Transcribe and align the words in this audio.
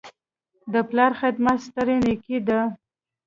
د 0.73 0.75
پلار 0.89 1.11
خدمت 1.21 1.57
ستره 1.67 1.95
نیکي 2.05 2.37
ده. 2.47 2.59